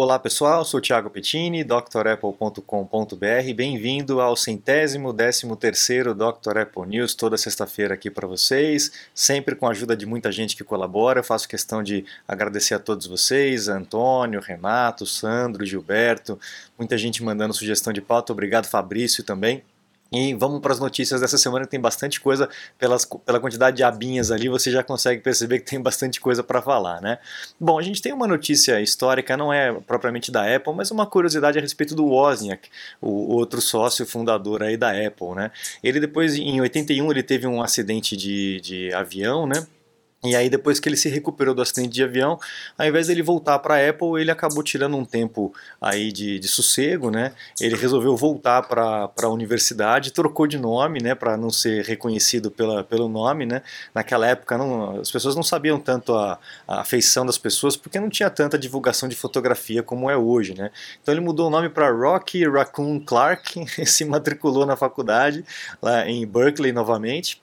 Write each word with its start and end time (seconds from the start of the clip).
Olá 0.00 0.16
pessoal, 0.16 0.64
sou 0.64 0.80
Thiago 0.80 1.10
Pettini, 1.10 1.64
drapple.com.br. 1.64 3.52
Bem-vindo 3.56 4.20
ao 4.20 4.36
centésimo 4.36 5.12
décimo 5.12 5.56
terceiro 5.56 6.14
Dr. 6.14 6.58
Apple 6.58 6.86
News, 6.86 7.16
toda 7.16 7.36
sexta-feira 7.36 7.94
aqui 7.94 8.08
para 8.08 8.24
vocês, 8.24 8.92
sempre 9.12 9.56
com 9.56 9.66
a 9.66 9.72
ajuda 9.72 9.96
de 9.96 10.06
muita 10.06 10.30
gente 10.30 10.54
que 10.54 10.62
colabora. 10.62 11.18
Eu 11.18 11.24
faço 11.24 11.48
questão 11.48 11.82
de 11.82 12.04
agradecer 12.28 12.74
a 12.74 12.78
todos 12.78 13.08
vocês, 13.08 13.66
Antônio, 13.66 14.40
Renato, 14.40 15.04
Sandro, 15.04 15.66
Gilberto, 15.66 16.38
muita 16.78 16.96
gente 16.96 17.20
mandando 17.20 17.52
sugestão 17.52 17.92
de 17.92 18.00
pauta. 18.00 18.32
Obrigado, 18.32 18.66
Fabrício 18.66 19.24
também. 19.24 19.64
E 20.10 20.32
vamos 20.34 20.60
para 20.60 20.72
as 20.72 20.80
notícias 20.80 21.20
dessa 21.20 21.36
semana, 21.36 21.64
que 21.64 21.70
tem 21.70 21.80
bastante 21.80 22.20
coisa, 22.20 22.48
pelas, 22.78 23.04
pela 23.04 23.38
quantidade 23.38 23.76
de 23.76 23.84
abinhas 23.84 24.30
ali, 24.30 24.48
você 24.48 24.70
já 24.70 24.82
consegue 24.82 25.20
perceber 25.20 25.60
que 25.60 25.70
tem 25.70 25.80
bastante 25.80 26.20
coisa 26.20 26.42
para 26.42 26.62
falar, 26.62 27.00
né? 27.02 27.18
Bom, 27.60 27.78
a 27.78 27.82
gente 27.82 28.00
tem 28.00 28.12
uma 28.12 28.26
notícia 28.26 28.80
histórica, 28.80 29.36
não 29.36 29.52
é 29.52 29.72
propriamente 29.72 30.32
da 30.32 30.54
Apple, 30.54 30.72
mas 30.74 30.90
uma 30.90 31.06
curiosidade 31.06 31.58
a 31.58 31.60
respeito 31.60 31.94
do 31.94 32.06
Wozniak, 32.06 32.70
o 33.02 33.34
outro 33.34 33.60
sócio 33.60 34.06
fundador 34.06 34.62
aí 34.62 34.76
da 34.76 34.90
Apple, 34.90 35.34
né? 35.34 35.50
Ele 35.82 36.00
depois, 36.00 36.36
em 36.36 36.60
81, 36.60 37.10
ele 37.10 37.22
teve 37.22 37.46
um 37.46 37.62
acidente 37.62 38.16
de, 38.16 38.60
de 38.60 38.92
avião, 38.94 39.46
né? 39.46 39.66
E 40.24 40.34
aí 40.34 40.50
depois 40.50 40.80
que 40.80 40.88
ele 40.88 40.96
se 40.96 41.08
recuperou 41.08 41.54
do 41.54 41.62
acidente 41.62 41.90
de 41.90 42.02
avião, 42.02 42.40
ao 42.76 42.86
invés 42.86 43.06
dele 43.06 43.22
voltar 43.22 43.56
para 43.60 43.76
a 43.76 43.88
Apple, 43.88 44.20
ele 44.20 44.32
acabou 44.32 44.64
tirando 44.64 44.96
um 44.96 45.04
tempo 45.04 45.54
aí 45.80 46.10
de, 46.10 46.40
de 46.40 46.48
sossego, 46.48 47.08
né? 47.08 47.32
Ele 47.60 47.76
resolveu 47.76 48.16
voltar 48.16 48.62
para 48.62 49.08
a 49.22 49.28
universidade, 49.28 50.12
trocou 50.12 50.48
de 50.48 50.58
nome, 50.58 51.00
né, 51.00 51.14
para 51.14 51.36
não 51.36 51.50
ser 51.50 51.84
reconhecido 51.84 52.50
pela, 52.50 52.82
pelo 52.82 53.08
nome, 53.08 53.46
né? 53.46 53.62
Naquela 53.94 54.26
época 54.26 54.58
não, 54.58 55.00
as 55.00 55.08
pessoas 55.08 55.36
não 55.36 55.44
sabiam 55.44 55.78
tanto 55.78 56.12
a, 56.16 56.36
a 56.66 56.84
feição 56.84 57.24
das 57.24 57.38
pessoas 57.38 57.76
porque 57.76 58.00
não 58.00 58.10
tinha 58.10 58.28
tanta 58.28 58.58
divulgação 58.58 59.08
de 59.08 59.14
fotografia 59.14 59.84
como 59.84 60.10
é 60.10 60.16
hoje, 60.16 60.52
né? 60.52 60.72
Então 61.00 61.14
ele 61.14 61.20
mudou 61.20 61.46
o 61.46 61.50
nome 61.50 61.68
para 61.68 61.92
Rocky 61.92 62.44
Raccoon 62.44 62.98
Clark, 62.98 63.64
se 63.86 64.04
matriculou 64.04 64.66
na 64.66 64.74
faculdade 64.74 65.44
lá 65.80 66.08
em 66.08 66.26
Berkeley 66.26 66.72
novamente 66.72 67.40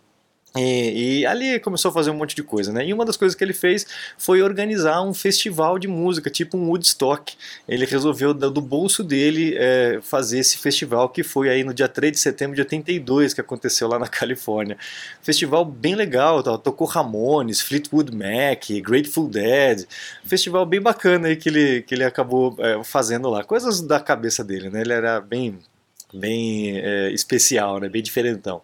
e, 0.55 1.19
e, 1.19 1.25
ali 1.25 1.59
começou 1.59 1.89
a 1.89 1.93
fazer 1.93 2.11
um 2.11 2.15
monte 2.15 2.35
de 2.35 2.41
coisa, 2.41 2.71
né? 2.71 2.85
E 2.85 2.93
uma 2.93 3.03
das 3.03 3.17
coisas 3.17 3.35
que 3.35 3.43
ele 3.43 3.53
fez 3.53 3.85
foi 4.17 4.41
organizar 4.41 5.01
um 5.01 5.13
festival 5.13 5.77
de 5.77 5.87
música, 5.87 6.29
tipo 6.29 6.57
um 6.57 6.69
Woodstock. 6.69 7.35
Ele 7.67 7.85
resolveu 7.85 8.33
do 8.33 8.61
bolso 8.61 9.03
dele 9.03 9.55
é, 9.57 9.99
fazer 10.01 10.39
esse 10.39 10.57
festival 10.57 11.09
que 11.09 11.23
foi 11.23 11.49
aí 11.49 11.63
no 11.63 11.73
dia 11.73 11.89
3 11.89 12.13
de 12.13 12.19
setembro 12.19 12.55
de 12.55 12.61
82 12.61 13.33
que 13.33 13.41
aconteceu 13.41 13.87
lá 13.87 13.99
na 13.99 14.07
Califórnia. 14.09 14.77
Festival 15.21 15.65
bem 15.65 15.93
legal, 15.93 16.41
tá? 16.41 16.57
tocou 16.57 16.87
Ramones, 16.87 17.59
Fleetwood 17.59 18.15
Mac, 18.15 18.69
Grateful 18.81 19.27
Dead. 19.27 19.85
Festival 20.23 20.65
bem 20.65 20.79
bacana 20.81 21.27
aí 21.27 21.35
que 21.35 21.49
ele, 21.49 21.81
que 21.81 21.93
ele 21.93 22.03
acabou 22.03 22.55
é, 22.59 22.81
fazendo 22.83 23.29
lá. 23.29 23.43
Coisas 23.43 23.81
da 23.81 23.99
cabeça 23.99 24.43
dele, 24.43 24.69
né? 24.69 24.81
Ele 24.81 24.93
era 24.93 25.19
bem, 25.19 25.59
bem 26.13 26.79
é, 26.79 27.11
especial, 27.11 27.79
né? 27.79 27.89
Bem 27.89 28.01
diferentão. 28.01 28.61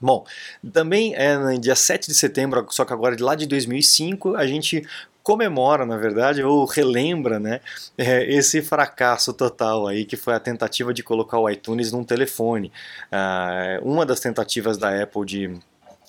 Bom, 0.00 0.24
também 0.72 1.14
é 1.14 1.36
no 1.38 1.58
dia 1.58 1.74
7 1.74 2.08
de 2.08 2.14
setembro, 2.14 2.66
só 2.70 2.84
que 2.84 2.92
agora 2.92 3.16
de 3.16 3.22
lá 3.22 3.34
de 3.34 3.46
2005, 3.46 4.36
a 4.36 4.46
gente 4.46 4.86
comemora, 5.22 5.84
na 5.84 5.96
verdade, 5.96 6.40
ou 6.44 6.64
relembra, 6.64 7.40
né, 7.40 7.60
é, 7.98 8.32
esse 8.32 8.62
fracasso 8.62 9.32
total 9.32 9.88
aí 9.88 10.04
que 10.04 10.16
foi 10.16 10.34
a 10.34 10.38
tentativa 10.38 10.94
de 10.94 11.02
colocar 11.02 11.38
o 11.38 11.50
iTunes 11.50 11.90
num 11.90 12.04
telefone. 12.04 12.70
Ah, 13.10 13.80
uma 13.82 14.06
das 14.06 14.20
tentativas 14.20 14.78
da 14.78 15.02
Apple 15.02 15.26
de 15.26 15.58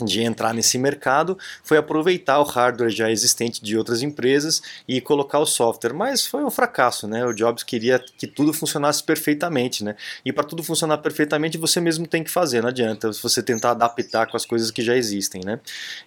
de 0.04 0.22
entrar 0.22 0.54
nesse 0.54 0.78
mercado 0.78 1.38
foi 1.64 1.78
aproveitar 1.78 2.40
o 2.40 2.44
hardware 2.44 2.90
já 2.90 3.10
existente 3.12 3.64
de 3.64 3.78
outras 3.78 4.02
empresas 4.02 4.62
e 4.88 5.02
colocar 5.02 5.40
o 5.40 5.46
software, 5.46 5.94
mas 5.94 6.26
foi 6.26 6.44
um 6.44 6.52
fracasso, 6.52 7.08
né? 7.08 7.26
O 7.26 7.34
Jobs 7.34 7.64
queria 7.64 8.00
que 8.18 8.28
tudo 8.28 8.54
funcionasse 8.54 9.04
perfeitamente, 9.04 9.84
né? 9.84 9.96
E 10.24 10.32
para 10.32 10.44
tudo 10.44 10.64
funcionar 10.64 11.00
perfeitamente 11.00 11.58
você 11.58 11.80
mesmo 11.80 12.08
tem 12.08 12.24
que 12.24 12.32
fazer, 12.32 12.62
não 12.62 12.70
adianta 12.70 13.12
você 13.12 13.42
tentar 13.42 13.72
adaptar 13.72 14.28
com 14.28 14.38
as 14.38 14.46
coisas 14.46 14.72
que 14.72 14.82
já 14.82 14.96
existem, 14.96 15.42
né? 15.44 15.60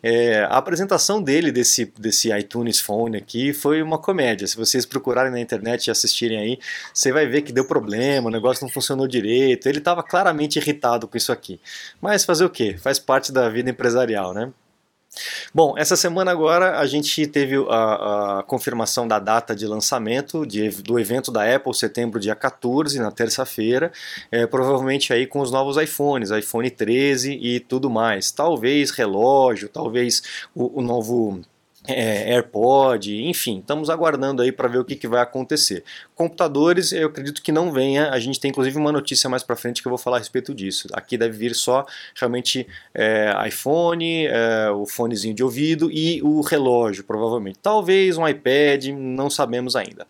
É, 0.03 0.45
a 0.45 0.57
apresentação 0.57 1.23
dele 1.23 1.51
desse 1.51 1.93
desse 1.99 2.31
iTunes 2.33 2.81
Phone 2.81 3.17
aqui 3.17 3.53
foi 3.53 3.83
uma 3.83 3.99
comédia. 3.99 4.47
Se 4.47 4.57
vocês 4.57 4.87
procurarem 4.87 5.31
na 5.33 5.41
internet 5.41 5.87
e 5.87 5.91
assistirem 5.91 6.39
aí, 6.39 6.59
você 6.93 7.13
vai 7.13 7.27
ver 7.27 7.43
que 7.43 7.53
deu 7.53 7.65
problema, 7.65 8.29
o 8.29 8.31
negócio 8.31 8.65
não 8.65 8.71
funcionou 8.73 9.07
direito. 9.07 9.67
Ele 9.67 9.79
estava 9.79 10.03
claramente 10.03 10.59
irritado 10.59 11.07
com 11.07 11.17
isso 11.17 11.33
aqui. 11.33 11.61
Mas 12.01 12.25
fazer 12.25 12.45
o 12.45 12.51
quê? 12.51 12.77
Faz 12.79 12.99
parte 12.99 13.33
da 13.33 13.49
vida 13.49 13.71
empresarial, 13.81 14.35
né? 14.35 14.53
Bom, 15.53 15.75
essa 15.77 15.97
semana 15.97 16.31
agora 16.31 16.79
a 16.79 16.87
gente 16.87 17.27
teve 17.27 17.57
a, 17.69 18.39
a 18.39 18.43
confirmação 18.45 19.09
da 19.09 19.19
data 19.19 19.57
de 19.57 19.67
lançamento 19.67 20.47
de, 20.47 20.69
do 20.83 21.01
evento 21.01 21.33
da 21.33 21.53
Apple, 21.53 21.75
setembro 21.75 22.21
dia 22.21 22.37
14, 22.37 23.01
na 23.01 23.11
terça-feira, 23.11 23.91
é, 24.31 24.47
provavelmente 24.47 25.13
aí 25.13 25.27
com 25.27 25.41
os 25.41 25.51
novos 25.51 25.77
iPhones, 25.77 26.31
iPhone 26.31 26.71
13 26.71 27.33
e 27.33 27.59
tudo 27.59 27.91
mais. 27.91 28.31
Talvez 28.31 28.93
relógio, 28.93 29.69
talvez 29.69 30.23
o, 30.55 30.79
o 30.79 30.83
novo 30.83 31.41
é, 31.87 32.35
AirPod, 32.35 33.25
enfim, 33.25 33.59
estamos 33.59 33.89
aguardando 33.89 34.43
aí 34.43 34.53
para 34.53 34.69
ver 34.69 34.79
o 34.79 34.85
que, 34.85 34.95
que, 34.95 35.09
vai 35.09 35.23
acontecer. 35.23 35.83
Computadores, 36.15 36.93
eu 36.93 37.09
acredito 37.09 37.43
que 37.43 37.51
não 37.51 37.73
venha, 37.73 38.11
a 38.11 38.19
gente 38.19 38.39
tem 38.39 38.51
inclusive 38.51 38.77
uma 38.77 38.93
notícia 38.93 39.31
mais 39.31 39.43
para 39.43 39.57
frente 39.57 39.81
que 39.81 39.89
eu 39.89 39.91
vou 39.91 39.99
falar 39.99 40.17
a 40.17 40.19
respeito 40.19 40.55
disso. 40.55 40.89
Aqui 40.93 41.17
deve 41.17 41.37
vir 41.37 41.55
só 41.55 41.87
realmente 42.15 42.67
é, 42.95 43.33
iPhone, 43.47 44.27
é, 44.27 44.71
o 44.71 44.85
fonezinho 44.87 45.35
de 45.35 45.43
ouvido 45.43 45.91
e 45.91 46.23
o 46.23 46.41
relógio, 46.43 47.03
provavelmente. 47.05 47.59
Talvez 47.63 48.19
um 48.19 48.29
iPad, 48.29 48.89
não 48.89 49.31
sabemos 49.31 49.75
ainda. 49.75 50.07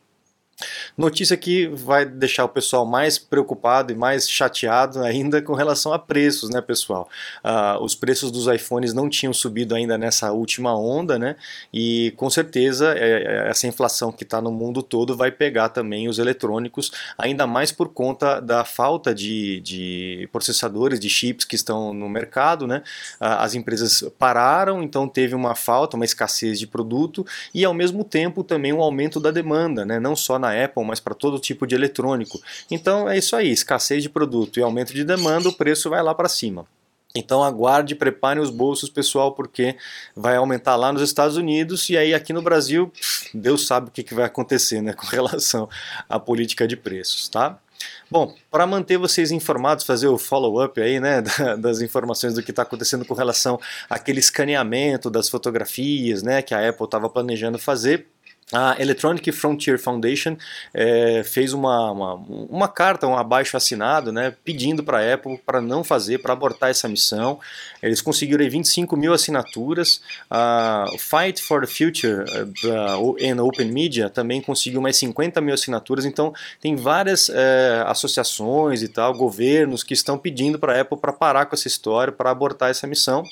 Notícia 0.96 1.36
que 1.36 1.66
vai 1.68 2.04
deixar 2.04 2.44
o 2.44 2.48
pessoal 2.48 2.84
mais 2.84 3.18
preocupado 3.18 3.92
e 3.92 3.96
mais 3.96 4.28
chateado 4.28 5.02
ainda 5.02 5.40
com 5.40 5.54
relação 5.54 5.92
a 5.92 5.98
preços, 5.98 6.50
né, 6.50 6.60
pessoal? 6.60 7.08
Uh, 7.44 7.82
os 7.82 7.94
preços 7.94 8.30
dos 8.30 8.46
iPhones 8.46 8.92
não 8.92 9.08
tinham 9.08 9.32
subido 9.32 9.74
ainda 9.74 9.96
nessa 9.96 10.32
última 10.32 10.76
onda, 10.76 11.18
né? 11.18 11.36
E 11.72 12.12
com 12.16 12.28
certeza 12.28 12.94
é, 12.96 13.22
é, 13.22 13.50
essa 13.50 13.66
inflação 13.66 14.12
que 14.12 14.24
está 14.24 14.40
no 14.40 14.50
mundo 14.50 14.82
todo 14.82 15.16
vai 15.16 15.30
pegar 15.30 15.70
também 15.70 16.08
os 16.08 16.18
eletrônicos, 16.18 16.90
ainda 17.16 17.46
mais 17.46 17.72
por 17.72 17.88
conta 17.88 18.40
da 18.40 18.64
falta 18.64 19.14
de, 19.14 19.60
de 19.60 20.28
processadores, 20.32 21.00
de 21.00 21.08
chips 21.08 21.44
que 21.44 21.54
estão 21.54 21.94
no 21.94 22.08
mercado, 22.08 22.66
né? 22.66 22.82
Uh, 23.20 23.40
as 23.40 23.54
empresas 23.54 24.04
pararam, 24.18 24.82
então 24.82 25.08
teve 25.08 25.34
uma 25.34 25.54
falta, 25.54 25.96
uma 25.96 26.04
escassez 26.04 26.58
de 26.58 26.66
produto 26.66 27.26
e 27.54 27.64
ao 27.64 27.74
mesmo 27.74 28.04
tempo 28.04 28.44
também 28.44 28.72
um 28.72 28.80
aumento 28.80 29.20
da 29.20 29.30
demanda, 29.30 29.84
né? 29.84 29.98
Não 29.98 30.14
só 30.14 30.38
na 30.38 30.49
Apple, 30.52 30.84
mas 30.84 31.00
para 31.00 31.14
todo 31.14 31.38
tipo 31.38 31.66
de 31.66 31.74
eletrônico. 31.74 32.40
Então 32.70 33.08
é 33.08 33.18
isso 33.18 33.36
aí, 33.36 33.50
escassez 33.50 34.02
de 34.02 34.08
produto 34.08 34.58
e 34.58 34.62
aumento 34.62 34.92
de 34.92 35.04
demanda, 35.04 35.48
o 35.48 35.52
preço 35.52 35.90
vai 35.90 36.02
lá 36.02 36.14
para 36.14 36.28
cima. 36.28 36.66
Então 37.14 37.42
aguarde, 37.42 37.94
prepare 37.94 38.38
os 38.38 38.50
bolsos, 38.50 38.88
pessoal, 38.88 39.32
porque 39.32 39.76
vai 40.14 40.36
aumentar 40.36 40.76
lá 40.76 40.92
nos 40.92 41.02
Estados 41.02 41.36
Unidos 41.36 41.88
e 41.90 41.96
aí 41.96 42.14
aqui 42.14 42.32
no 42.32 42.40
Brasil, 42.40 42.92
Deus 43.34 43.66
sabe 43.66 43.88
o 43.88 43.90
que, 43.90 44.02
que 44.02 44.14
vai 44.14 44.24
acontecer 44.24 44.80
né, 44.80 44.92
com 44.94 45.06
relação 45.06 45.68
à 46.08 46.20
política 46.20 46.68
de 46.68 46.76
preços, 46.76 47.28
tá? 47.28 47.58
Bom, 48.10 48.34
para 48.50 48.66
manter 48.66 48.98
vocês 48.98 49.30
informados, 49.30 49.86
fazer 49.86 50.06
o 50.06 50.18
follow-up 50.18 50.80
aí, 50.80 51.00
né, 51.00 51.22
das 51.58 51.80
informações 51.80 52.34
do 52.34 52.42
que 52.42 52.50
está 52.50 52.62
acontecendo 52.62 53.04
com 53.04 53.14
relação 53.14 53.58
àquele 53.88 54.20
escaneamento 54.20 55.10
das 55.10 55.28
fotografias, 55.28 56.22
né, 56.22 56.42
que 56.42 56.54
a 56.54 56.68
Apple 56.68 56.84
estava 56.84 57.08
planejando 57.08 57.58
fazer, 57.58 58.06
a 58.52 58.76
Electronic 58.78 59.30
Frontier 59.32 59.78
Foundation 59.78 60.36
é, 60.74 61.22
fez 61.24 61.52
uma, 61.52 61.90
uma, 61.92 62.14
uma, 62.14 62.68
carta, 62.68 63.06
um 63.06 63.16
abaixo 63.16 63.56
assinado, 63.56 64.12
né, 64.12 64.34
pedindo 64.44 64.82
para 64.82 64.98
a 64.98 65.14
Apple 65.14 65.38
para 65.38 65.60
não 65.60 65.84
fazer, 65.84 66.18
para 66.18 66.32
abortar 66.32 66.70
essa 66.70 66.88
missão. 66.88 67.38
Eles 67.82 68.00
conseguiram 68.00 68.48
25 68.48 68.96
mil 68.96 69.12
assinaturas. 69.12 70.00
A 70.30 70.86
Fight 70.98 71.42
for 71.42 71.60
the 71.60 71.66
Future 71.66 72.24
da 72.62 72.98
Open 72.98 73.70
Media 73.70 74.10
também 74.10 74.40
conseguiu 74.40 74.80
mais 74.80 74.96
50 74.96 75.40
mil 75.40 75.54
assinaturas. 75.54 76.04
Então, 76.04 76.32
tem 76.60 76.76
várias 76.76 77.30
é, 77.30 77.84
associações 77.86 78.82
e 78.82 78.88
tal, 78.88 79.14
governos 79.14 79.82
que 79.82 79.94
estão 79.94 80.18
pedindo 80.18 80.58
para 80.58 80.76
a 80.76 80.80
Apple 80.80 80.98
para 80.98 81.12
parar 81.12 81.46
com 81.46 81.54
essa 81.54 81.68
história, 81.68 82.12
para 82.12 82.30
abortar 82.30 82.70
essa 82.70 82.86
missão. 82.86 83.24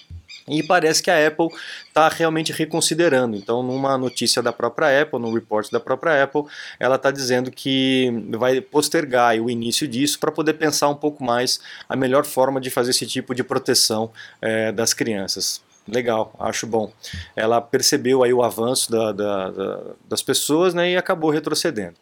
E 0.49 0.63
parece 0.63 1.03
que 1.03 1.11
a 1.11 1.27
Apple 1.27 1.49
está 1.87 2.09
realmente 2.09 2.53
reconsiderando. 2.53 3.37
Então, 3.37 3.63
numa 3.63 3.99
notícia 3.99 4.43
da 4.43 4.53
própria 4.53 5.03
Apple, 5.03 5.19
no 5.19 5.33
report 5.33 5.71
da 5.71 5.81
própria 5.81 6.23
Apple, 6.23 6.45
ela 6.79 6.97
está 6.97 7.11
dizendo 7.11 7.51
que 7.51 8.11
vai 8.31 8.61
postergar 8.61 9.37
o 9.37 9.51
início 9.51 9.87
disso 9.87 10.19
para 10.19 10.33
poder 10.33 10.55
pensar 10.55 10.89
um 10.89 10.95
pouco 10.95 11.23
mais 11.23 11.61
a 11.89 11.97
melhor 11.97 12.25
forma 12.25 12.61
de 12.61 12.71
fazer 12.71 12.91
esse 12.91 13.07
tipo 13.07 13.35
de 13.35 13.45
proteção 13.45 14.11
é, 14.41 14.73
das 14.73 14.95
crianças. 14.95 15.61
Legal, 15.87 16.35
acho 16.39 16.67
bom. 16.67 16.93
Ela 17.35 17.61
percebeu 17.61 18.23
aí 18.23 18.33
o 18.33 18.43
avanço 18.43 18.91
da, 18.91 19.13
da, 19.13 19.51
da, 19.51 19.81
das 20.07 20.23
pessoas 20.23 20.75
né, 20.75 20.91
e 20.91 20.97
acabou 20.97 21.31
retrocedendo. 21.31 21.97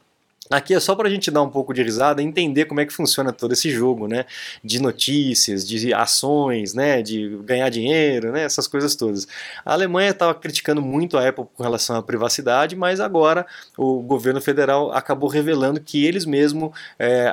Aqui 0.51 0.75
é 0.75 0.81
só 0.81 0.95
para 0.95 1.09
a 1.09 1.11
gente 1.11 1.31
dar 1.31 1.43
um 1.43 1.49
pouco 1.49 1.75
de 1.75 1.83
risada 1.83 2.23
e 2.23 2.25
entender 2.25 2.67
como 2.67 2.81
é 2.81 2.87
que 2.87 2.93
funciona 2.93 3.33
todo 3.33 3.53
esse 3.53 3.71
jogo, 3.71 4.07
né? 4.07 4.25
De 4.63 4.81
notícias, 4.81 5.67
de 5.67 5.93
ações, 5.93 6.73
né? 6.73 7.03
De 7.03 7.37
ganhar 7.45 7.69
dinheiro, 7.69 8.31
né? 8.33 8.45
Essas 8.45 8.69
coisas 8.69 8.95
todas. 8.95 9.27
A 9.65 9.73
Alemanha 9.73 10.11
estava 10.11 10.35
criticando 10.35 10.81
muito 10.81 11.19
a 11.19 11.29
Apple 11.29 11.47
com 11.55 11.63
relação 11.63 11.97
à 11.97 12.03
privacidade, 12.03 12.77
mas 12.77 13.01
agora 13.01 13.47
o 13.77 14.01
governo 14.01 14.41
federal 14.41 14.93
acabou 14.93 15.29
revelando 15.29 15.81
que 15.81 16.05
eles 16.05 16.25
mesmos 16.25 16.71
é, 16.99 17.33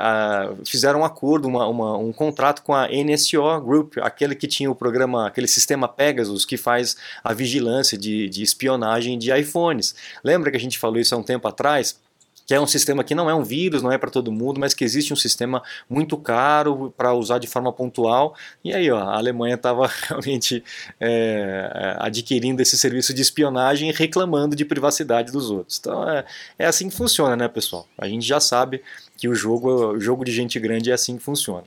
fizeram 0.65 1.01
um 1.01 1.05
acordo, 1.05 1.47
uma, 1.47 1.67
uma, 1.67 1.97
um 1.97 2.11
contrato 2.11 2.63
com 2.63 2.73
a 2.73 2.87
NSO 2.87 3.61
Group, 3.61 3.97
aquele 4.01 4.35
que 4.35 4.47
tinha 4.47 4.71
o 4.71 4.75
programa, 4.75 5.27
aquele 5.27 5.47
sistema 5.47 5.87
Pegasus 5.87 6.45
que 6.45 6.57
faz 6.57 6.97
a 7.23 7.33
vigilância 7.33 7.97
de, 7.97 8.27
de 8.27 8.41
espionagem 8.41 9.17
de 9.17 9.31
iPhones. 9.31 9.95
Lembra 10.23 10.49
que 10.49 10.57
a 10.57 10.59
gente 10.59 10.79
falou 10.79 10.97
isso 10.97 11.13
há 11.13 11.17
um 11.17 11.23
tempo 11.23 11.47
atrás? 11.47 12.01
Que 12.45 12.53
é 12.53 12.59
um 12.59 12.67
sistema 12.67 13.03
que 13.03 13.15
não 13.15 13.29
é 13.29 13.35
um 13.35 13.43
vírus, 13.43 13.81
não 13.81 13.91
é 13.91 13.97
para 13.97 14.09
todo 14.09 14.31
mundo, 14.31 14.59
mas 14.59 14.73
que 14.73 14.83
existe 14.83 15.13
um 15.13 15.15
sistema 15.15 15.61
muito 15.89 16.17
caro 16.17 16.93
para 16.97 17.13
usar 17.13 17.39
de 17.39 17.47
forma 17.47 17.71
pontual. 17.71 18.35
E 18.63 18.73
aí, 18.73 18.89
ó, 18.91 18.97
a 18.97 19.17
Alemanha 19.17 19.55
estava 19.55 19.87
realmente 20.07 20.63
é, 20.99 21.95
adquirindo 21.99 22.61
esse 22.61 22.77
serviço 22.77 23.13
de 23.13 23.21
espionagem 23.21 23.89
e 23.89 23.93
reclamando 23.93 24.55
de 24.55 24.65
privacidade 24.65 25.31
dos 25.31 25.49
outros. 25.49 25.77
Então 25.79 26.09
é, 26.09 26.25
é 26.59 26.65
assim 26.65 26.89
que 26.89 26.95
funciona, 26.95 27.35
né, 27.35 27.47
pessoal? 27.47 27.87
A 27.97 28.07
gente 28.07 28.25
já 28.25 28.39
sabe 28.39 28.81
que 29.17 29.27
o 29.27 29.35
jogo, 29.35 29.93
o 29.93 29.99
jogo 29.99 30.25
de 30.25 30.31
gente 30.31 30.59
grande 30.59 30.91
é 30.91 30.93
assim 30.93 31.17
que 31.17 31.23
funciona. 31.23 31.63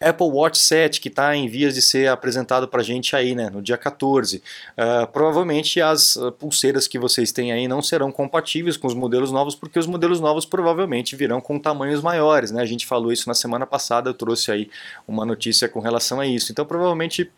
Apple 0.00 0.26
Watch 0.26 0.58
7, 0.58 1.00
que 1.00 1.08
está 1.08 1.34
em 1.34 1.48
vias 1.48 1.74
de 1.74 1.82
ser 1.82 2.08
apresentado 2.08 2.68
para 2.68 2.80
a 2.80 2.84
gente 2.84 3.14
aí, 3.14 3.34
né, 3.34 3.50
no 3.50 3.62
dia 3.62 3.76
14. 3.76 4.36
Uh, 4.36 4.42
ah, 4.76 5.06
provavelmente 5.06 5.80
as 5.80 6.16
ah, 6.16 6.30
pulseiras 6.32 6.86
que 6.86 6.98
vocês 6.98 7.32
têm 7.32 7.52
aí 7.52 7.66
não 7.68 7.82
serão 7.82 8.12
compatíveis 8.12 8.76
com 8.76 8.86
os 8.86 8.94
modelos 8.94 9.30
novos, 9.30 9.54
porque 9.54 9.78
os 9.78 9.86
modelos 9.86 10.20
novos 10.20 10.44
provavelmente 10.44 11.16
virão 11.16 11.40
com 11.40 11.58
tamanhos 11.58 12.02
maiores, 12.02 12.50
né? 12.50 12.62
A 12.62 12.66
gente 12.66 12.86
falou 12.86 13.12
isso 13.12 13.28
na 13.28 13.34
semana 13.34 13.66
passada, 13.66 14.10
eu 14.10 14.14
trouxe 14.14 14.50
aí 14.50 14.70
uma 15.06 15.24
notícia 15.24 15.68
com 15.68 15.80
relação 15.80 16.20
a 16.20 16.26
isso. 16.26 16.52
Então, 16.52 16.64
provavelmente 16.64 17.30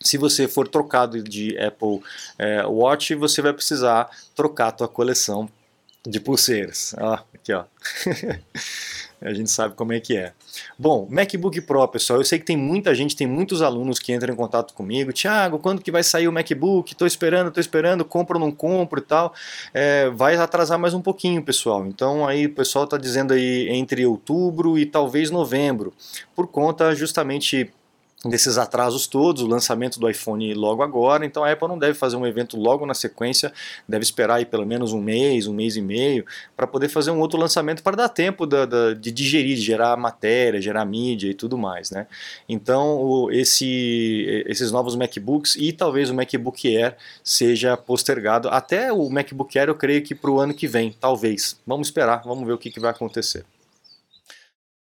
se 0.00 0.18
você 0.18 0.48
for 0.48 0.66
trocado 0.68 1.22
de 1.22 1.56
Apple 1.58 2.02
é, 2.38 2.64
Watch, 2.66 3.14
você 3.14 3.40
vai 3.40 3.52
precisar 3.52 4.10
trocar 4.34 4.68
a 4.68 4.72
tua 4.72 4.88
coleção 4.88 5.48
de 6.06 6.18
pulseiras. 6.20 6.94
Ó, 6.98 7.18
aqui 7.34 7.52
ó. 7.52 7.64
A 9.24 9.32
gente 9.32 9.50
sabe 9.50 9.74
como 9.74 9.92
é 9.92 10.00
que 10.00 10.16
é. 10.16 10.32
Bom, 10.78 11.06
MacBook 11.10 11.60
Pro, 11.62 11.86
pessoal, 11.88 12.20
eu 12.20 12.24
sei 12.24 12.38
que 12.38 12.44
tem 12.44 12.56
muita 12.56 12.94
gente, 12.94 13.16
tem 13.16 13.26
muitos 13.26 13.62
alunos 13.62 13.98
que 13.98 14.12
entram 14.12 14.32
em 14.32 14.36
contato 14.36 14.74
comigo. 14.74 15.12
Tiago, 15.12 15.58
quando 15.58 15.82
que 15.82 15.90
vai 15.90 16.02
sair 16.02 16.28
o 16.28 16.32
MacBook? 16.32 16.92
Estou 16.92 17.06
esperando, 17.06 17.48
estou 17.48 17.60
esperando, 17.60 18.04
compro 18.04 18.38
ou 18.38 18.44
não 18.44 18.52
compro 18.52 19.00
e 19.00 19.02
tal. 19.02 19.32
É, 19.72 20.10
vai 20.10 20.36
atrasar 20.36 20.78
mais 20.78 20.94
um 20.94 21.00
pouquinho, 21.00 21.42
pessoal. 21.42 21.86
Então 21.86 22.26
aí 22.26 22.46
o 22.46 22.54
pessoal 22.54 22.84
está 22.84 22.96
dizendo 22.96 23.32
aí 23.32 23.68
entre 23.70 24.04
outubro 24.04 24.78
e 24.78 24.86
talvez 24.86 25.30
novembro, 25.30 25.92
por 26.34 26.46
conta 26.48 26.94
justamente 26.94 27.72
desses 28.24 28.56
atrasos 28.56 29.06
todos, 29.06 29.42
o 29.42 29.46
lançamento 29.46 29.98
do 29.98 30.08
iPhone 30.08 30.54
logo 30.54 30.82
agora, 30.82 31.26
então 31.26 31.42
a 31.42 31.50
Apple 31.50 31.68
não 31.68 31.78
deve 31.78 31.94
fazer 31.94 32.16
um 32.16 32.26
evento 32.26 32.56
logo 32.56 32.86
na 32.86 32.94
sequência, 32.94 33.52
deve 33.88 34.04
esperar 34.04 34.36
aí 34.36 34.44
pelo 34.44 34.64
menos 34.64 34.92
um 34.92 35.00
mês, 35.00 35.46
um 35.46 35.52
mês 35.52 35.76
e 35.76 35.82
meio, 35.82 36.24
para 36.56 36.66
poder 36.66 36.88
fazer 36.88 37.10
um 37.10 37.18
outro 37.18 37.38
lançamento 37.38 37.82
para 37.82 37.96
dar 37.96 38.08
tempo 38.08 38.46
da, 38.46 38.64
da, 38.64 38.94
de 38.94 39.10
digerir, 39.10 39.56
de 39.56 39.62
gerar 39.62 39.96
matéria, 39.96 40.60
gerar 40.60 40.84
mídia 40.84 41.30
e 41.30 41.34
tudo 41.34 41.58
mais, 41.58 41.90
né? 41.90 42.06
Então 42.48 42.96
o, 43.00 43.30
esse, 43.30 44.44
esses 44.46 44.70
novos 44.70 44.94
MacBooks 44.94 45.56
e 45.56 45.72
talvez 45.72 46.10
o 46.10 46.14
MacBook 46.14 46.76
Air 46.76 46.96
seja 47.24 47.76
postergado, 47.76 48.48
até 48.48 48.92
o 48.92 49.08
MacBook 49.10 49.58
Air 49.58 49.68
eu 49.68 49.74
creio 49.74 50.02
que 50.02 50.14
para 50.14 50.30
o 50.30 50.38
ano 50.38 50.54
que 50.54 50.68
vem, 50.68 50.94
talvez. 50.98 51.60
Vamos 51.66 51.88
esperar, 51.88 52.22
vamos 52.24 52.46
ver 52.46 52.52
o 52.52 52.58
que, 52.58 52.70
que 52.70 52.80
vai 52.80 52.90
acontecer. 52.90 53.44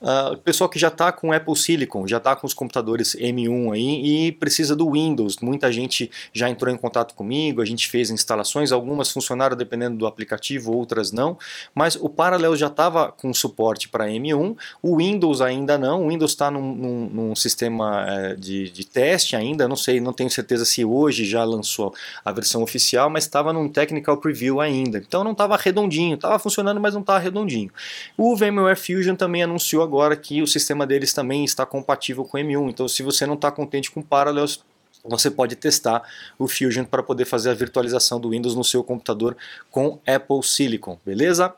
Uh, 0.00 0.36
pessoal 0.38 0.70
que 0.70 0.78
já 0.78 0.88
está 0.88 1.10
com 1.10 1.32
Apple 1.32 1.56
Silicon, 1.56 2.06
já 2.06 2.18
está 2.18 2.36
com 2.36 2.46
os 2.46 2.54
computadores 2.54 3.16
M1 3.16 3.74
aí 3.74 4.26
e 4.28 4.32
precisa 4.32 4.76
do 4.76 4.92
Windows. 4.92 5.38
Muita 5.38 5.72
gente 5.72 6.08
já 6.32 6.48
entrou 6.48 6.72
em 6.72 6.76
contato 6.76 7.14
comigo, 7.14 7.60
a 7.60 7.64
gente 7.64 7.88
fez 7.88 8.08
instalações, 8.08 8.70
algumas 8.70 9.10
funcionaram 9.10 9.56
dependendo 9.56 9.98
do 9.98 10.06
aplicativo, 10.06 10.72
outras 10.72 11.10
não, 11.10 11.36
mas 11.74 11.96
o 11.96 12.08
Parallel 12.08 12.54
já 12.54 12.68
estava 12.68 13.10
com 13.10 13.34
suporte 13.34 13.88
para 13.88 14.06
M1, 14.06 14.56
o 14.80 14.98
Windows 14.98 15.40
ainda 15.40 15.76
não, 15.76 16.04
o 16.04 16.08
Windows 16.10 16.30
está 16.30 16.48
num, 16.48 16.74
num, 16.74 17.08
num, 17.08 17.34
sistema 17.34 18.06
é, 18.08 18.34
de, 18.36 18.70
de 18.70 18.86
teste 18.86 19.34
ainda, 19.34 19.66
não 19.66 19.76
sei, 19.76 20.00
não 20.00 20.12
tenho 20.12 20.30
certeza 20.30 20.64
se 20.64 20.84
hoje 20.84 21.24
já 21.24 21.42
lançou 21.42 21.92
a 22.24 22.30
versão 22.30 22.62
oficial, 22.62 23.10
mas 23.10 23.24
estava 23.24 23.52
num 23.52 23.68
Technical 23.68 24.16
Preview 24.18 24.60
ainda, 24.60 24.98
então 24.98 25.24
não 25.24 25.32
estava 25.32 25.56
redondinho, 25.56 26.14
estava 26.14 26.38
funcionando, 26.38 26.80
mas 26.80 26.94
não 26.94 27.00
estava 27.00 27.18
redondinho. 27.18 27.70
O 28.16 28.36
VMware 28.36 28.76
Fusion 28.76 29.16
também 29.16 29.42
anunciou 29.42 29.87
agora 29.88 30.14
que 30.14 30.42
o 30.42 30.46
sistema 30.46 30.86
deles 30.86 31.12
também 31.12 31.44
está 31.44 31.64
compatível 31.64 32.24
com 32.24 32.38
M1. 32.38 32.68
Então, 32.68 32.86
se 32.86 33.02
você 33.02 33.26
não 33.26 33.34
está 33.34 33.50
contente 33.50 33.90
com 33.90 34.02
Parallels, 34.02 34.62
você 35.04 35.30
pode 35.30 35.56
testar 35.56 36.02
o 36.38 36.46
Fusion 36.46 36.84
para 36.84 37.02
poder 37.02 37.24
fazer 37.24 37.50
a 37.50 37.54
virtualização 37.54 38.20
do 38.20 38.30
Windows 38.30 38.54
no 38.54 38.64
seu 38.64 38.84
computador 38.84 39.36
com 39.70 39.98
Apple 40.06 40.42
Silicon, 40.42 40.98
beleza? 41.04 41.54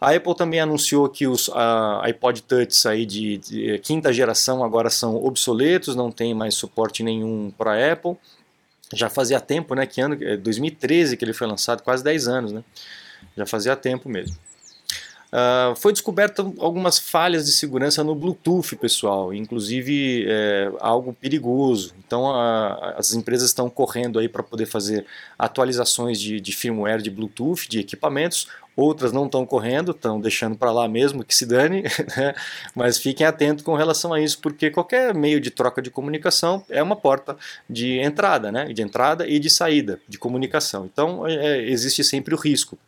A 0.00 0.14
Apple 0.14 0.34
também 0.34 0.60
anunciou 0.60 1.08
que 1.08 1.26
os 1.26 1.48
uh, 1.48 2.00
iPod 2.02 2.42
Touch 2.42 2.86
aí 2.86 3.04
de, 3.04 3.38
de, 3.38 3.78
quinta 3.80 4.12
geração 4.12 4.62
agora 4.62 4.88
são 4.88 5.16
obsoletos, 5.24 5.96
não 5.96 6.10
tem 6.12 6.34
mais 6.34 6.54
suporte 6.54 7.02
nenhum 7.02 7.52
para 7.56 7.92
Apple. 7.92 8.16
Já 8.94 9.10
fazia 9.10 9.40
tempo, 9.40 9.74
né? 9.74 9.84
Que 9.84 10.00
ano? 10.00 10.16
2013 10.38 11.14
é 11.14 11.16
que 11.16 11.24
ele 11.24 11.32
foi 11.32 11.46
lançado, 11.46 11.82
quase 11.82 12.04
10 12.04 12.28
anos, 12.28 12.52
né? 12.52 12.62
Já 13.36 13.44
fazia 13.46 13.74
tempo 13.74 14.08
mesmo. 14.08 14.36
Uh, 15.26 15.74
foi 15.74 15.92
descoberta 15.92 16.42
algumas 16.58 16.98
falhas 16.98 17.46
de 17.46 17.52
segurança 17.52 18.04
no 18.04 18.14
Bluetooth, 18.14 18.76
pessoal, 18.76 19.34
inclusive 19.34 20.24
é, 20.28 20.70
algo 20.80 21.12
perigoso. 21.12 21.94
Então 21.98 22.30
a, 22.30 22.94
as 22.96 23.12
empresas 23.12 23.48
estão 23.48 23.68
correndo 23.68 24.18
aí 24.18 24.28
para 24.28 24.42
poder 24.42 24.66
fazer 24.66 25.04
atualizações 25.36 26.20
de, 26.20 26.40
de 26.40 26.52
firmware 26.52 27.02
de 27.02 27.10
Bluetooth, 27.10 27.68
de 27.68 27.80
equipamentos. 27.80 28.46
Outras 28.76 29.10
não 29.10 29.24
estão 29.24 29.44
correndo, 29.44 29.92
estão 29.92 30.20
deixando 30.20 30.56
para 30.56 30.70
lá 30.70 30.86
mesmo 30.86 31.24
que 31.24 31.34
se 31.34 31.46
dane, 31.46 31.82
né? 32.16 32.34
mas 32.74 32.98
fiquem 32.98 33.26
atentos 33.26 33.64
com 33.64 33.74
relação 33.74 34.12
a 34.12 34.20
isso, 34.20 34.38
porque 34.38 34.70
qualquer 34.70 35.14
meio 35.14 35.40
de 35.40 35.50
troca 35.50 35.82
de 35.82 35.90
comunicação 35.90 36.62
é 36.68 36.82
uma 36.82 36.94
porta 36.94 37.36
de 37.68 37.98
entrada, 37.98 38.52
né? 38.52 38.66
de 38.66 38.82
entrada 38.82 39.26
e 39.26 39.38
de 39.38 39.50
saída 39.50 39.98
de 40.06 40.18
comunicação. 40.18 40.84
Então 40.84 41.26
é, 41.26 41.62
existe 41.62 42.04
sempre 42.04 42.34
o 42.34 42.38
risco. 42.38 42.78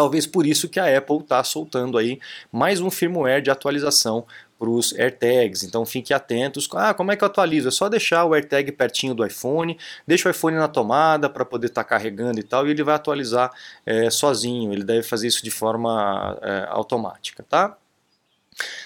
Talvez 0.00 0.26
por 0.26 0.46
isso 0.46 0.66
que 0.66 0.80
a 0.80 0.96
Apple 0.96 1.18
está 1.18 1.44
soltando 1.44 1.98
aí 1.98 2.18
mais 2.50 2.80
um 2.80 2.90
firmware 2.90 3.42
de 3.42 3.50
atualização 3.50 4.24
para 4.58 4.70
os 4.70 4.98
AirTags. 4.98 5.62
Então 5.62 5.84
fiquem 5.84 6.16
atentos. 6.16 6.66
Ah, 6.72 6.94
como 6.94 7.12
é 7.12 7.16
que 7.16 7.22
eu 7.22 7.26
atualizo? 7.26 7.68
É 7.68 7.70
só 7.70 7.86
deixar 7.86 8.24
o 8.24 8.32
AirTag 8.32 8.72
pertinho 8.72 9.14
do 9.14 9.26
iPhone, 9.26 9.76
deixa 10.06 10.26
o 10.26 10.30
iPhone 10.30 10.56
na 10.56 10.68
tomada 10.68 11.28
para 11.28 11.44
poder 11.44 11.66
estar 11.66 11.84
tá 11.84 11.88
carregando 11.90 12.40
e 12.40 12.42
tal, 12.42 12.66
e 12.66 12.70
ele 12.70 12.82
vai 12.82 12.94
atualizar 12.94 13.52
é, 13.84 14.08
sozinho. 14.08 14.72
Ele 14.72 14.84
deve 14.84 15.02
fazer 15.02 15.26
isso 15.26 15.44
de 15.44 15.50
forma 15.50 16.38
é, 16.40 16.64
automática, 16.70 17.44
tá? 17.46 17.76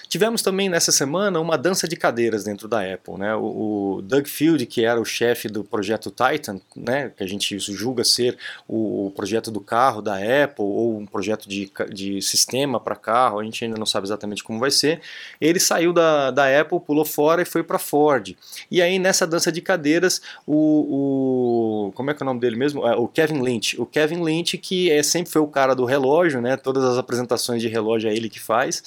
Tivemos 0.07 0.41
também 0.41 0.69
nessa 0.69 0.91
semana 0.91 1.39
uma 1.39 1.57
dança 1.57 1.87
de 1.87 1.95
cadeiras 1.95 2.43
dentro 2.43 2.67
da 2.67 2.81
Apple. 2.81 3.15
Né? 3.17 3.35
O, 3.35 3.97
o 3.97 4.01
Doug 4.01 4.27
Field, 4.27 4.65
que 4.65 4.83
era 4.83 4.99
o 4.99 5.05
chefe 5.05 5.47
do 5.47 5.63
projeto 5.63 6.11
Titan, 6.11 6.59
né? 6.75 7.11
que 7.15 7.23
a 7.23 7.27
gente 7.27 7.57
julga 7.59 8.03
ser 8.03 8.37
o, 8.67 9.07
o, 9.07 9.11
projeto 9.11 9.49
do 9.49 9.59
carro 9.59 10.01
da 10.01 10.15
Apple 10.15 10.63
ou 10.63 10.97
um 10.97 11.05
projeto 11.05 11.47
de, 11.47 11.71
de 11.91 12.21
sistema 12.21 12.79
para 12.79 12.95
carro, 12.95 13.39
a 13.39 13.43
gente 13.43 13.63
ainda 13.63 13.77
não 13.77 13.85
sabe 13.85 14.07
exatamente 14.07 14.43
como 14.43 14.59
vai 14.59 14.71
ser. 14.71 15.01
Ele 15.39 15.59
saiu 15.59 15.93
da, 15.93 16.31
da 16.31 16.61
Apple, 16.61 16.79
pulou 16.79 17.05
fora 17.05 17.41
e 17.41 17.45
foi 17.45 17.63
para 17.63 17.79
Ford. 17.79 18.35
E 18.69 18.81
aí 18.81 18.99
nessa 18.99 19.25
dança 19.25 19.51
de 19.51 19.61
cadeiras, 19.61 20.21
o, 20.45 21.87
o 21.87 21.91
como 21.93 22.11
é 22.11 22.13
que 22.13 22.21
é 22.21 22.25
o 22.25 22.27
nome 22.27 22.39
dele 22.39 22.55
mesmo? 22.55 22.85
É, 22.85 22.95
o 22.95 23.07
Kevin 23.07 23.41
Lynch. 23.41 23.79
O 23.79 23.85
Kevin 23.85 24.23
Lynch, 24.23 24.57
que 24.57 24.91
é, 24.91 25.01
sempre 25.01 25.31
foi 25.31 25.41
o 25.41 25.47
cara 25.47 25.75
do 25.75 25.85
relógio, 25.85 26.41
né? 26.41 26.57
todas 26.57 26.83
as 26.83 26.97
apresentações 26.97 27.61
de 27.61 27.67
relógio 27.67 28.09
é 28.09 28.15
ele 28.15 28.29
que 28.29 28.39
faz. 28.39 28.83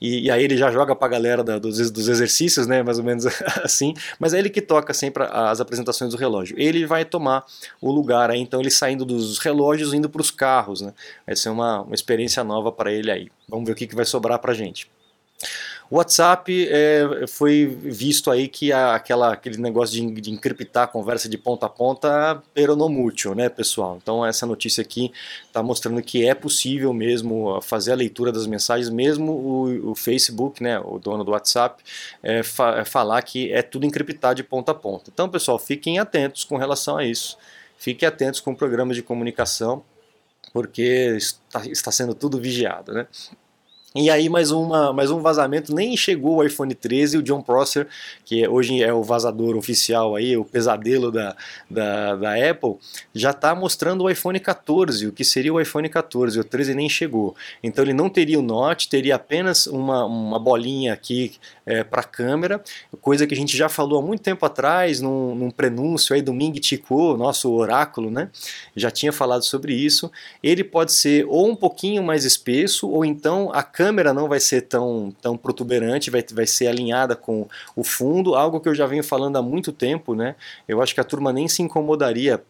E, 0.00 0.26
e 0.26 0.30
aí 0.30 0.42
ele 0.42 0.56
já 0.56 0.69
joga 0.70 0.94
para 0.94 1.06
a 1.06 1.10
galera 1.10 1.44
da, 1.44 1.58
dos, 1.58 1.90
dos, 1.90 2.08
exercícios, 2.08 2.66
né, 2.66 2.82
mais 2.82 2.98
ou 2.98 3.04
menos 3.04 3.26
assim, 3.62 3.94
mas 4.18 4.34
é 4.34 4.38
ele 4.38 4.50
que 4.50 4.60
toca 4.60 4.92
sempre 4.92 5.24
as 5.30 5.60
apresentações 5.60 6.12
do 6.12 6.16
relógio. 6.16 6.56
Ele 6.58 6.86
vai 6.86 7.04
tomar 7.04 7.44
o 7.80 7.90
lugar 7.90 8.30
aí, 8.30 8.40
então 8.40 8.60
ele 8.60 8.70
saindo 8.70 9.04
dos 9.04 9.38
relógios 9.38 9.92
indo 9.94 10.08
para 10.08 10.20
os 10.20 10.30
carros, 10.30 10.80
né, 10.80 10.92
vai 11.26 11.36
ser 11.36 11.48
uma, 11.48 11.82
uma 11.82 11.94
experiência 11.94 12.42
nova 12.44 12.70
para 12.70 12.92
ele 12.92 13.10
aí. 13.10 13.28
Vamos 13.48 13.66
ver 13.66 13.72
o 13.72 13.76
que, 13.76 13.86
que 13.86 13.96
vai 13.96 14.04
sobrar 14.04 14.38
para 14.38 14.54
gente. 14.54 14.88
O 15.90 15.96
WhatsApp 15.96 16.68
é, 16.70 17.26
foi 17.26 17.66
visto 17.66 18.30
aí 18.30 18.46
que 18.46 18.72
a, 18.72 18.94
aquela, 18.94 19.32
aquele 19.32 19.56
negócio 19.56 19.96
de, 19.96 20.20
de 20.20 20.30
encriptar 20.30 20.84
a 20.84 20.86
conversa 20.86 21.28
de 21.28 21.36
ponta 21.36 21.66
a 21.66 21.68
ponta 21.68 22.40
peronomútil, 22.54 23.34
né, 23.34 23.48
pessoal? 23.48 23.98
Então 24.00 24.24
essa 24.24 24.46
notícia 24.46 24.82
aqui 24.82 25.10
está 25.44 25.64
mostrando 25.64 26.00
que 26.00 26.24
é 26.24 26.32
possível 26.32 26.92
mesmo 26.92 27.60
fazer 27.60 27.90
a 27.90 27.96
leitura 27.96 28.30
das 28.30 28.46
mensagens, 28.46 28.88
mesmo 28.88 29.32
o, 29.32 29.90
o 29.90 29.94
Facebook, 29.96 30.62
né, 30.62 30.78
o 30.78 31.00
dono 31.00 31.24
do 31.24 31.32
WhatsApp, 31.32 31.82
é, 32.22 32.44
fa 32.44 32.78
é 32.78 32.84
falar 32.84 33.20
que 33.22 33.52
é 33.52 33.60
tudo 33.60 33.84
encriptado 33.84 34.36
de 34.36 34.44
ponta 34.44 34.70
a 34.70 34.74
ponta. 34.76 35.10
Então, 35.12 35.28
pessoal, 35.28 35.58
fiquem 35.58 35.98
atentos 35.98 36.44
com 36.44 36.56
relação 36.56 36.98
a 36.98 37.04
isso. 37.04 37.36
Fiquem 37.76 38.08
atentos 38.08 38.38
com 38.38 38.54
programas 38.54 38.94
de 38.94 39.02
comunicação, 39.02 39.82
porque 40.52 41.16
está, 41.16 41.66
está 41.66 41.90
sendo 41.90 42.14
tudo 42.14 42.40
vigiado, 42.40 42.92
né? 42.92 43.08
E 43.92 44.08
aí 44.08 44.28
mais, 44.28 44.52
uma, 44.52 44.92
mais 44.92 45.10
um 45.10 45.18
vazamento, 45.18 45.74
nem 45.74 45.96
chegou 45.96 46.36
o 46.36 46.44
iPhone 46.44 46.72
13, 46.72 47.18
o 47.18 47.22
John 47.24 47.42
Prosser, 47.42 47.88
que 48.24 48.46
hoje 48.46 48.80
é 48.80 48.92
o 48.92 49.02
vazador 49.02 49.56
oficial 49.56 50.14
aí, 50.14 50.36
o 50.36 50.44
pesadelo 50.44 51.10
da, 51.10 51.34
da, 51.68 52.14
da 52.14 52.50
Apple, 52.50 52.76
já 53.12 53.32
está 53.32 53.52
mostrando 53.52 54.04
o 54.04 54.10
iPhone 54.10 54.38
14, 54.38 55.08
o 55.08 55.12
que 55.12 55.24
seria 55.24 55.52
o 55.52 55.60
iPhone 55.60 55.88
14, 55.88 56.38
o 56.38 56.44
13 56.44 56.72
nem 56.72 56.88
chegou. 56.88 57.34
Então 57.64 57.84
ele 57.84 57.92
não 57.92 58.08
teria 58.08 58.38
o 58.38 58.42
Note, 58.42 58.88
teria 58.88 59.16
apenas 59.16 59.66
uma, 59.66 60.04
uma 60.04 60.38
bolinha 60.38 60.92
aqui 60.92 61.32
é, 61.66 61.82
para 61.82 62.04
câmera, 62.04 62.62
coisa 63.00 63.26
que 63.26 63.34
a 63.34 63.36
gente 63.36 63.56
já 63.56 63.68
falou 63.68 63.98
há 63.98 64.02
muito 64.02 64.22
tempo 64.22 64.46
atrás, 64.46 65.00
num, 65.00 65.34
num 65.34 65.50
prenúncio 65.50 66.14
aí 66.14 66.22
do 66.22 66.32
Ming 66.32 66.62
Chi 66.62 66.78
Kuo, 66.78 67.16
nosso 67.16 67.50
oráculo, 67.50 68.08
né? 68.08 68.28
Já 68.76 68.90
tinha 68.90 69.12
falado 69.12 69.44
sobre 69.44 69.74
isso. 69.74 70.12
Ele 70.42 70.62
pode 70.62 70.92
ser 70.92 71.26
ou 71.28 71.48
um 71.48 71.56
pouquinho 71.56 72.04
mais 72.04 72.24
espesso, 72.24 72.88
ou 72.88 73.04
então 73.04 73.50
a 73.52 73.64
câmera 73.80 74.12
não 74.12 74.28
vai 74.28 74.38
ser 74.38 74.60
tão, 74.60 75.10
tão 75.22 75.38
protuberante, 75.38 76.10
vai, 76.10 76.22
vai 76.34 76.46
ser 76.46 76.66
alinhada 76.66 77.16
com 77.16 77.48
o 77.74 77.82
fundo, 77.82 78.34
algo 78.34 78.60
que 78.60 78.68
eu 78.68 78.74
já 78.74 78.86
venho 78.86 79.02
falando 79.02 79.36
há 79.36 79.42
muito 79.42 79.72
tempo, 79.72 80.14
né? 80.14 80.34
Eu 80.68 80.82
acho 80.82 80.94
que 80.94 81.00
a 81.00 81.04
turma 81.04 81.32
nem 81.32 81.48
se 81.48 81.62
incomodaria 81.62 82.42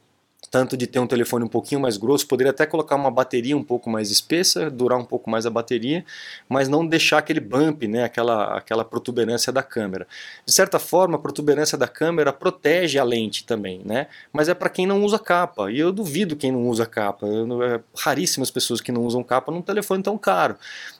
tanto 0.49 0.77
de 0.77 0.87
ter 0.87 0.99
um 0.99 1.07
telefone 1.07 1.45
um 1.45 1.49
pouquinho 1.49 1.81
mais 1.81 1.97
grosso, 1.97 2.27
poderia 2.27 2.51
até 2.51 2.67
colocar 2.67 2.97
uma 2.97 3.11
bateria 3.11 3.57
um 3.57 3.63
pouco 3.63 3.89
mais 3.89 4.11
espessa, 4.11 4.71
durar 4.71 4.99
um 4.99 5.05
pouco 5.05 5.31
mais 5.31 5.47
a 5.47 5.51
bateria, 5.51 6.05
mas 6.49 6.69
não 6.69 6.87
deixar 6.87 7.19
aquele 7.19 7.41
bump, 7.41 7.87
né, 7.87 8.05
aquela, 8.05 8.57
aquela 8.57 8.85
protuberância 8.85 9.53
da 9.53 9.63
câmera. 9.63 10.07
De 10.45 10.53
certa 10.53 10.79
forma, 10.79 11.17
a 11.17 11.19
protuberância 11.19 11.79
da 11.79 11.87
câmera 11.87 12.33
protege 12.33 12.99
a 12.99 13.05
lente 13.05 13.45
também, 13.45 13.83
né, 13.85 14.09
mas 14.33 14.49
é 14.49 14.55
para 14.55 14.69
quem 14.69 14.87
não 14.87 15.05
usa 15.05 15.19
capa, 15.19 15.71
e 15.71 15.79
eu 15.79 15.93
duvido 15.93 16.35
quem 16.35 16.51
não 16.51 16.67
usa 16.69 16.87
capa, 16.87 17.27
eu, 17.27 17.63
é 17.63 17.81
raríssimas 17.97 18.51
pessoas 18.51 18.81
que 18.81 18.91
não 18.91 19.05
usam 19.05 19.23
capa 19.23 19.53
num 19.53 19.63
telefone 19.63 20.03
tão 20.03 20.19
caro. 20.19 20.57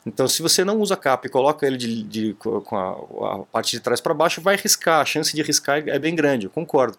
Então, 0.07 0.29
se 0.29 0.43
você 0.43 0.65
não 0.65 0.79
usa 0.81 0.97
capa 0.97 1.27
e 1.27 1.31
coloca 1.31 1.67
ele 1.67 1.77
de, 1.77 2.03
de 2.03 2.35
com 2.35 2.77
a, 2.77 3.35
a 3.35 3.39
parte 3.51 3.73
de 3.73 3.81
trás 3.81 4.01
para 4.01 4.15
baixo, 4.15 4.41
vai 4.41 4.57
riscar, 4.57 5.01
a 5.01 5.05
chance 5.05 5.35
de 5.35 5.43
riscar 5.43 5.83
é 5.89 5.99
bem 5.99 6.15
grande, 6.15 6.47
eu 6.47 6.51
concordo. 6.51 6.97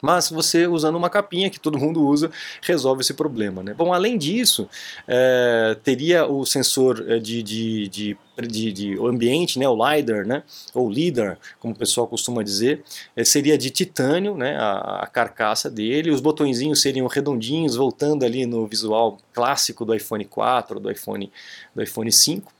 Mas 0.00 0.30
você 0.30 0.66
usando 0.66 0.96
uma 0.96 1.10
capinha 1.10 1.50
que 1.50 1.60
todo 1.60 1.78
mundo 1.78 2.04
usa 2.06 2.30
resolve 2.62 3.02
esse 3.02 3.14
problema. 3.14 3.62
Né? 3.62 3.74
Bom, 3.74 3.92
além 3.92 4.16
disso, 4.16 4.68
é, 5.06 5.76
teria 5.82 6.26
o 6.26 6.44
sensor 6.46 7.04
é, 7.08 7.18
de, 7.18 7.42
de, 7.42 7.88
de 7.88 8.18
de, 8.40 8.72
de, 8.72 8.98
ambiente, 9.00 9.58
né, 9.58 9.68
o 9.68 9.74
LiDAR, 9.74 10.26
né, 10.26 10.42
ou 10.72 10.88
LIDAR, 10.88 11.38
como 11.58 11.74
o 11.74 11.76
pessoal 11.76 12.06
costuma 12.06 12.42
dizer, 12.42 12.82
é, 13.14 13.24
seria 13.24 13.58
de 13.58 13.68
titânio, 13.70 14.34
né, 14.34 14.56
a, 14.56 15.00
a, 15.02 15.06
carcaça 15.06 15.70
dele, 15.70 16.10
os 16.10 16.20
botõezinhos 16.20 16.80
seriam 16.80 17.06
redondinhos, 17.06 17.76
voltando 17.76 18.24
ali 18.24 18.46
no 18.46 18.66
visual 18.66 19.18
clássico 19.34 19.84
do 19.84 19.94
iPhone 19.94 20.24
4, 20.24 20.80
do 20.80 20.90
iPhone, 20.90 21.30
do 21.74 21.82
iPhone 21.82 22.10
5, 22.10 22.50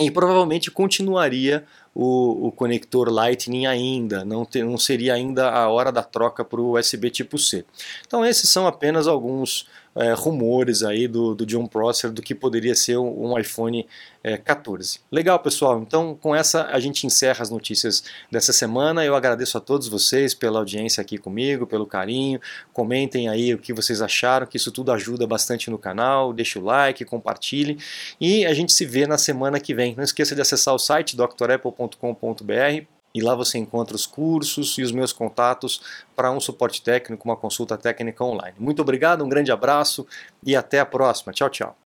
e 0.00 0.10
provavelmente 0.10 0.70
continuaria 0.70 1.64
o, 1.94 2.48
o 2.48 2.52
conector 2.52 3.10
Lightning 3.10 3.66
ainda, 3.66 4.24
não, 4.24 4.44
ter, 4.44 4.64
não 4.64 4.78
seria 4.78 5.14
ainda 5.14 5.50
a 5.50 5.68
hora 5.68 5.92
da 5.92 6.02
troca 6.02 6.44
para 6.44 6.60
o 6.60 6.78
USB 6.78 7.10
tipo 7.10 7.38
C. 7.38 7.64
Então 8.06 8.24
esses 8.24 8.48
são 8.48 8.66
apenas 8.66 9.06
alguns 9.06 9.66
é, 9.94 10.12
rumores 10.12 10.82
aí 10.82 11.06
do, 11.06 11.34
do 11.34 11.44
John 11.44 11.66
Prosser 11.66 12.10
do 12.10 12.22
que 12.22 12.34
poderia 12.34 12.74
ser 12.74 12.96
um, 12.98 13.38
iPhone 13.38 13.86
é, 14.22 14.36
14. 14.36 15.00
Legal, 15.10 15.38
pessoal. 15.38 15.80
Então, 15.80 16.16
com 16.20 16.34
essa 16.34 16.66
a 16.66 16.80
gente 16.80 17.06
encerra 17.06 17.42
as 17.42 17.50
notícias 17.50 18.04
dessa 18.30 18.52
semana. 18.52 19.04
Eu 19.04 19.14
agradeço 19.14 19.58
a 19.58 19.60
todos 19.60 19.88
vocês 19.88 20.34
pela 20.34 20.58
audiência 20.58 21.00
aqui 21.00 21.18
comigo, 21.18 21.66
pelo 21.66 21.86
carinho. 21.86 22.40
Comentem 22.72 23.28
aí 23.28 23.54
o 23.54 23.58
que 23.58 23.72
vocês 23.72 24.00
acharam, 24.00 24.46
que 24.46 24.56
isso 24.56 24.72
tudo 24.72 24.92
ajuda 24.92 25.26
bastante 25.26 25.70
no 25.70 25.78
canal. 25.78 26.32
Deixe 26.32 26.58
o 26.58 26.62
like, 26.62 27.04
compartilhe 27.04 27.78
e 28.20 28.46
a 28.46 28.54
gente 28.54 28.72
se 28.72 28.84
vê 28.86 29.06
na 29.06 29.18
semana 29.18 29.60
que 29.60 29.74
vem. 29.74 29.94
Não 29.94 30.04
esqueça 30.04 30.34
de 30.34 30.40
acessar 30.40 30.74
o 30.74 30.78
site 30.78 31.16
drapple.com.br 31.16 33.01
e 33.14 33.20
lá 33.20 33.34
você 33.34 33.58
encontra 33.58 33.94
os 33.94 34.06
cursos 34.06 34.76
e 34.78 34.82
os 34.82 34.92
meus 34.92 35.12
contatos 35.12 35.80
para 36.16 36.30
um 36.30 36.40
suporte 36.40 36.82
técnico, 36.82 37.28
uma 37.28 37.36
consulta 37.36 37.76
técnica 37.76 38.24
online. 38.24 38.54
Muito 38.58 38.82
obrigado, 38.82 39.24
um 39.24 39.28
grande 39.28 39.52
abraço 39.52 40.06
e 40.44 40.56
até 40.56 40.80
a 40.80 40.86
próxima. 40.86 41.32
Tchau, 41.32 41.50
tchau. 41.50 41.76